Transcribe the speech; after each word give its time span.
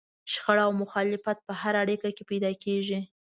شخړه 0.31 0.63
او 0.67 0.71
مخالفت 0.81 1.37
په 1.47 1.53
هره 1.61 1.77
اړيکه 1.83 2.09
کې 2.15 2.23
پيدا 2.29 2.51
کېږي. 2.63 2.99